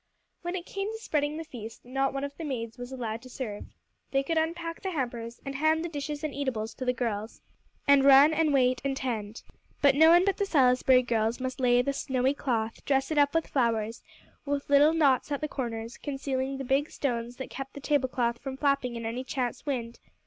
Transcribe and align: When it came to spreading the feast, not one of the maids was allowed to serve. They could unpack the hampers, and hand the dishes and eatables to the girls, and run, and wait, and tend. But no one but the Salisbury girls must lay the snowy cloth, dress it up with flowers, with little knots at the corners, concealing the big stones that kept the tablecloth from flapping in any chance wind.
When 0.41 0.55
it 0.55 0.65
came 0.65 0.91
to 0.91 0.97
spreading 0.97 1.37
the 1.37 1.43
feast, 1.43 1.85
not 1.85 2.11
one 2.11 2.23
of 2.23 2.35
the 2.35 2.43
maids 2.43 2.79
was 2.79 2.91
allowed 2.91 3.21
to 3.21 3.29
serve. 3.29 3.65
They 4.09 4.23
could 4.23 4.35
unpack 4.35 4.81
the 4.81 4.89
hampers, 4.89 5.39
and 5.45 5.53
hand 5.53 5.85
the 5.85 5.89
dishes 5.89 6.23
and 6.23 6.33
eatables 6.33 6.73
to 6.73 6.85
the 6.85 6.91
girls, 6.91 7.39
and 7.87 8.03
run, 8.03 8.33
and 8.33 8.51
wait, 8.51 8.81
and 8.83 8.97
tend. 8.97 9.43
But 9.79 9.93
no 9.93 10.09
one 10.09 10.25
but 10.25 10.37
the 10.37 10.45
Salisbury 10.47 11.03
girls 11.03 11.39
must 11.39 11.59
lay 11.59 11.83
the 11.83 11.93
snowy 11.93 12.33
cloth, 12.33 12.83
dress 12.83 13.11
it 13.11 13.19
up 13.19 13.35
with 13.35 13.45
flowers, 13.45 14.01
with 14.43 14.71
little 14.71 14.93
knots 14.95 15.31
at 15.31 15.39
the 15.39 15.47
corners, 15.47 15.97
concealing 15.99 16.57
the 16.57 16.63
big 16.63 16.89
stones 16.89 17.35
that 17.35 17.51
kept 17.51 17.75
the 17.75 17.79
tablecloth 17.79 18.39
from 18.39 18.57
flapping 18.57 18.95
in 18.95 19.05
any 19.05 19.23
chance 19.23 19.67
wind. 19.67 19.99